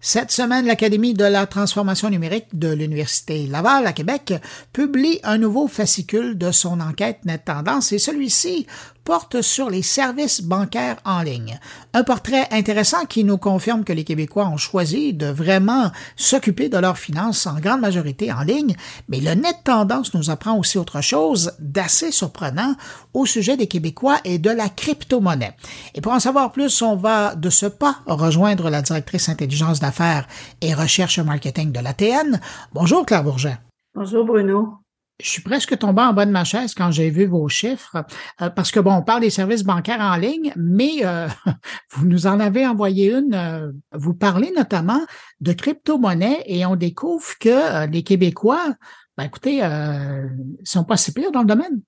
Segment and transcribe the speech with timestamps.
[0.00, 4.32] Cette semaine, l'Académie de la transformation numérique de l'Université Laval à Québec
[4.72, 7.90] publie un nouveau fascicule de son enquête Net Tendance.
[7.90, 8.68] Et celui-ci
[9.08, 11.58] porte sur les services bancaires en ligne.
[11.94, 16.76] Un portrait intéressant qui nous confirme que les Québécois ont choisi de vraiment s'occuper de
[16.76, 18.76] leurs finances en grande majorité en ligne,
[19.08, 22.74] mais le net tendance nous apprend aussi autre chose d'assez surprenant
[23.14, 25.56] au sujet des Québécois et de la crypto-monnaie.
[25.94, 30.28] Et pour en savoir plus, on va de ce pas rejoindre la directrice intelligence d'affaires
[30.60, 32.38] et recherche marketing de l'ATN.
[32.74, 33.56] Bonjour Claire Bourget.
[33.94, 34.74] Bonjour Bruno
[35.20, 38.04] je suis presque tombé en bas de ma chaise quand j'ai vu vos chiffres,
[38.40, 41.26] euh, parce que bon, on parle des services bancaires en ligne, mais euh,
[41.92, 43.34] vous nous en avez envoyé une.
[43.34, 45.00] Euh, vous parlez notamment
[45.40, 48.74] de crypto-monnaie et on découvre que les Québécois,
[49.16, 51.80] ben écoutez, ils sont pas si pires dans le domaine.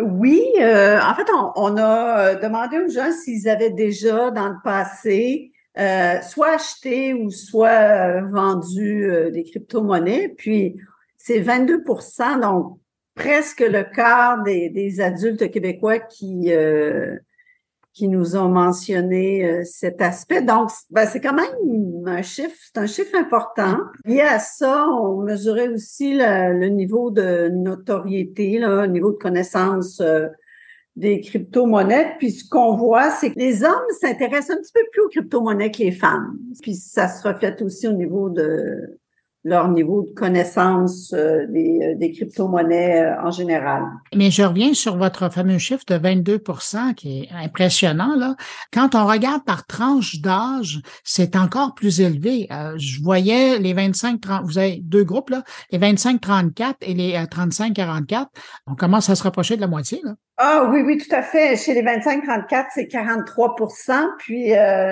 [0.00, 5.52] Oui, en fait, on, on, a demandé aux gens s'ils avaient déjà dans le passé
[6.22, 10.76] soit acheté ou soit vendu des crypto-monnaies, puis
[11.26, 12.78] c'est 22% donc
[13.16, 17.16] presque le quart des, adultes québécois qui euh,
[17.92, 20.42] qui nous ont mentionné euh, cet aspect.
[20.42, 23.78] Donc, ben, c'est quand même un chiffre, c'est un chiffre important.
[24.04, 30.26] Lié à ça, on mesurait aussi le, niveau de notoriété, le niveau de connaissance euh,
[30.94, 32.16] des crypto-monnaies.
[32.18, 35.70] Puis ce qu'on voit, c'est que les hommes s'intéressent un petit peu plus aux crypto-monnaies
[35.70, 36.38] que les femmes.
[36.60, 38.98] Puis ça se reflète aussi au niveau de
[39.46, 43.84] leur niveau de connaissance euh, des, euh, des crypto-monnaies euh, en général.
[44.12, 48.16] Mais je reviens sur votre fameux chiffre de 22% qui est impressionnant.
[48.16, 48.34] Là.
[48.72, 52.48] Quand on regarde par tranche d'âge, c'est encore plus élevé.
[52.76, 58.26] je voyais les 25-30, vous avez deux groupes, là, les 25-34 et les 35-44.
[58.66, 60.00] On commence à se rapprocher de la moitié.
[60.02, 60.14] Là.
[60.38, 61.56] Ah oui, oui, tout à fait.
[61.56, 64.48] Chez les 25-34, c'est 43% puis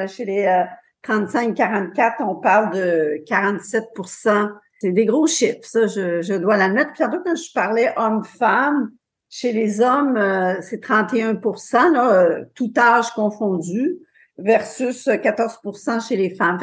[0.08, 0.64] chez les
[1.06, 6.92] 35-44, on parle de 47% C'est des gros chiffres, ça, je, dois l'admettre.
[6.92, 8.91] Puis tantôt, quand je parlais homme-femme,
[9.28, 13.98] chez les hommes, euh, c'est 31% là, euh, tout âge confondu,
[14.39, 16.58] versus 14% chez les femmes.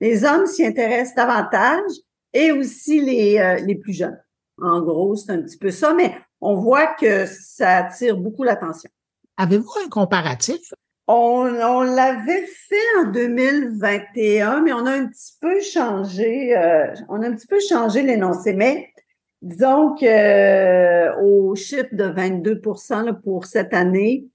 [0.00, 1.90] Les hommes s'y intéressent davantage
[2.32, 4.20] et aussi les, euh, les plus jeunes.
[4.60, 8.90] En gros, c'est un petit peu ça, mais on voit que ça attire beaucoup l'attention.
[9.36, 10.60] Avez-vous un comparatif
[11.06, 17.22] on, on l'avait fait en 2021, mais on a un petit peu changé, euh, on
[17.22, 18.54] a un petit peu changé l'énoncé.
[18.54, 18.88] Mais
[19.42, 24.26] disons que euh, au chiffre de 22% pour cette année,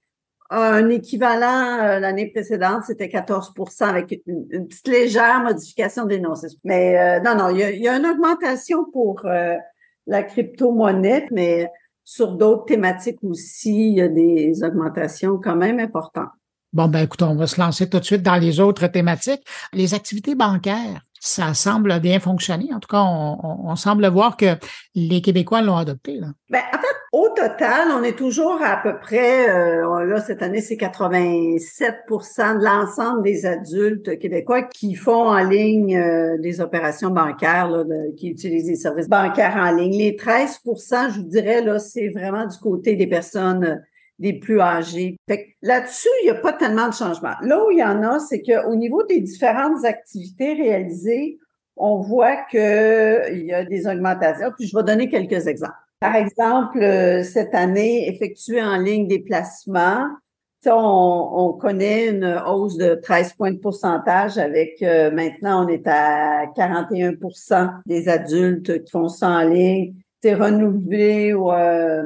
[0.50, 6.48] un équivalent euh, l'année précédente, c'était 14% avec une, petite légère modification d'énoncé.
[6.62, 9.24] Mais non, non, il y, a, il y, a, une augmentation pour
[10.06, 11.68] la crypto-monnaie, mais
[12.04, 16.30] sur d'autres thématiques aussi, il y a des augmentations quand même importantes.
[16.72, 19.42] Bon, ben écoute, on va se lancer tout de suite dans les autres thématiques.
[19.72, 22.72] Les activités bancaires, ça semble bien fonctionner.
[22.72, 24.56] En tout cas, on, semble voir que
[24.94, 26.20] les Québécois l'ont adopté.
[26.20, 26.28] Là.
[26.48, 30.60] Ben, en fait, au total, on est toujours à peu près, euh, là, cette année,
[30.60, 37.68] c'est 87% de l'ensemble des adultes québécois qui font en ligne euh, des opérations bancaires,
[37.68, 37.84] là,
[38.16, 39.98] qui utilisent des services bancaires en ligne.
[39.98, 43.82] Les 13% je vous dirais, là, c'est vraiment du côté des personnes
[44.20, 45.16] des plus âgés.
[45.62, 47.34] Là-dessus, il n'y a pas tellement de changement.
[47.42, 51.38] Là où il y en a, c'est qu'au niveau des différentes activités réalisées,
[51.76, 54.52] on voit qu'il y a des augmentations.
[54.56, 55.72] Puis je vais donner quelques exemples.
[56.00, 60.06] Par exemple, euh, cette année, effectuer en ligne des placements,
[60.66, 65.86] on, on, connaît une hausse de 13 points de pourcentage avec euh, maintenant on est
[65.86, 69.94] à 41% des adultes qui font ça en ligne
[70.28, 72.02] renouveler ou, euh,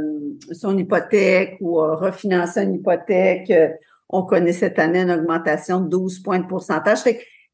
[0.53, 3.51] son hypothèque ou refinancer une hypothèque.
[3.51, 3.69] Euh,
[4.09, 6.99] on connaît cette année une augmentation de 12 points de pourcentage.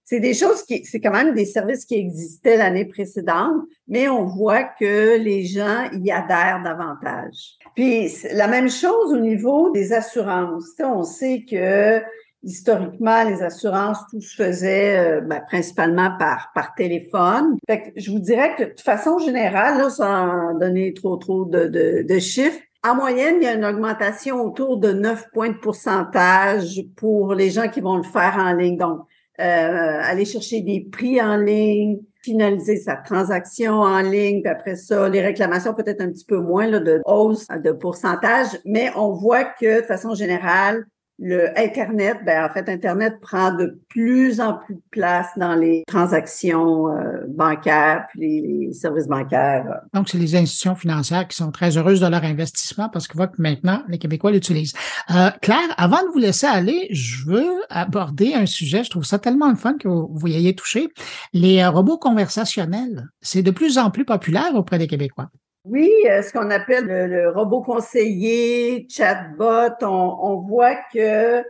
[0.04, 4.26] c'est des choses qui, c'est quand même des services qui existaient l'année précédente, mais on
[4.26, 7.56] voit que les gens y adhèrent davantage.
[7.74, 10.74] Puis la même chose au niveau des assurances.
[10.80, 12.02] on sait que
[12.42, 17.56] historiquement, les assurances, tout se faisait euh, ben, principalement par, par téléphone.
[17.68, 21.66] Fait que je vous dirais que de façon générale, là, sans donner trop trop de,
[21.66, 25.58] de, de chiffres, en moyenne, il y a une augmentation autour de 9 points de
[25.58, 28.78] pourcentage pour les gens qui vont le faire en ligne.
[28.78, 29.00] Donc,
[29.38, 35.08] euh, aller chercher des prix en ligne, finaliser sa transaction en ligne, puis après ça,
[35.08, 39.44] les réclamations peut-être un petit peu moins là, de hausse de pourcentage, mais on voit
[39.44, 40.86] que de façon générale,
[41.20, 45.84] le Internet, ben en fait, Internet prend de plus en plus de place dans les
[45.86, 49.80] transactions euh, bancaires puis les, services bancaires.
[49.92, 53.26] Donc, c'est les institutions financières qui sont très heureuses de leur investissement parce qu'on voit
[53.26, 54.72] que maintenant, les Québécois l'utilisent.
[55.10, 59.18] Euh, Claire, avant de vous laisser aller, je veux aborder un sujet, je trouve ça
[59.18, 60.88] tellement fun que vous, vous y ayez touché.
[61.34, 65.28] Les euh, robots conversationnels, c'est de plus en plus populaire auprès des Québécois.
[65.64, 71.42] Oui, euh, ce qu'on appelle le, robot conseiller, chatbot, on, voit que euh,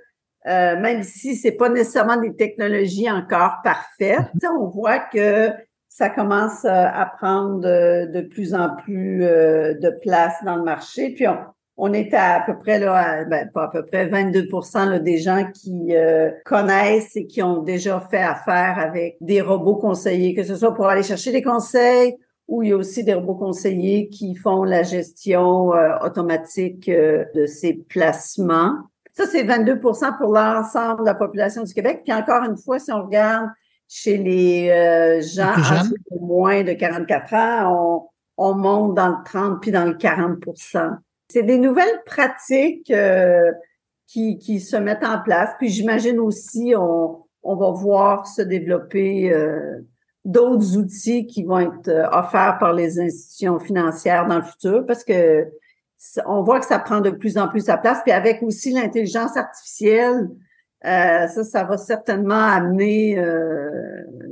[0.45, 4.27] même si c'est pas nécessairement des technologies encore parfaites,
[4.59, 5.53] on voit que
[5.89, 11.11] ça commence euh, à prendre de, plus en plus de place dans le marché.
[11.11, 11.39] Puis on,
[11.77, 15.49] on est à, peu près là, ben, pas à peu près 22 là, des gens
[15.55, 15.95] qui
[16.45, 20.89] connaissent et qui ont déjà fait affaire avec des robots conseillers, que ce soit pour
[20.89, 22.17] aller chercher des conseils
[22.51, 27.25] où il y a aussi des robots conseillers qui font la gestion euh, automatique euh,
[27.33, 28.77] de ces placements.
[29.13, 32.03] Ça, c'est 22% pour l'ensemble de la population du Québec.
[32.05, 33.49] Puis encore une fois, si on regarde
[33.89, 35.55] chez les euh, gens
[36.11, 40.97] de moins de 44 ans, on, on, monte dans le 30 puis dans le 40%
[41.29, 42.93] C'est des nouvelles pratiques
[44.07, 45.51] qui, qui se mettent en place.
[45.59, 49.33] Puis j'imagine aussi, on, on va voir se développer
[50.25, 55.05] d'autres outils qui vont être euh, offerts par les institutions financières dans le futur parce
[55.05, 55.49] que
[56.27, 57.99] on voit que ça prend de plus en plus sa place.
[58.03, 60.31] Puis avec aussi l'intelligence artificielle,
[60.87, 63.71] euh, ça, ça va certainement amener euh,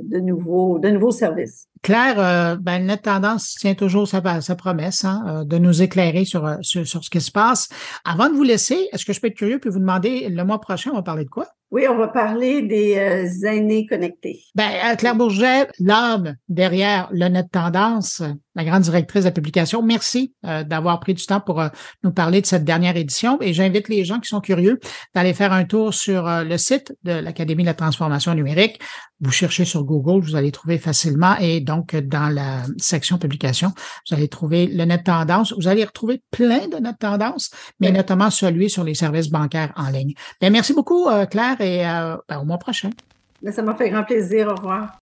[0.03, 1.67] de nouveaux, de nouveaux services.
[1.81, 6.25] Claire, euh, ben, Net Tendance tient toujours sa, sa promesse hein, euh, de nous éclairer
[6.25, 7.69] sur, sur, sur, ce qui se passe.
[8.05, 10.59] Avant de vous laisser, est-ce que je peux être curieux puis vous demander le mois
[10.59, 11.47] prochain, on va parler de quoi?
[11.71, 14.41] Oui, on va parler des euh, aînés connectés.
[14.55, 18.23] Ben, euh, Claire Bourget, l'âme derrière le Net Tendance,
[18.55, 21.63] la grande directrice de la publication, merci euh, d'avoir pris du temps pour
[22.03, 23.37] nous parler de cette dernière édition.
[23.39, 24.79] Et j'invite les gens qui sont curieux
[25.13, 28.79] d'aller faire un tour sur le site de l'Académie de la transformation numérique.
[29.21, 31.35] Vous cherchez sur Google, vous allez trouver facilement.
[31.39, 33.71] Et donc, dans la section publication,
[34.09, 35.53] vous allez trouver le Net Tendance.
[35.53, 39.89] Vous allez retrouver plein de Net Tendance, mais notamment celui sur les services bancaires en
[39.89, 40.13] ligne.
[40.41, 42.89] Bien, merci beaucoup, Claire et euh, ben, au mois prochain.
[43.51, 44.47] Ça m'a fait grand plaisir.
[44.47, 44.93] Au revoir.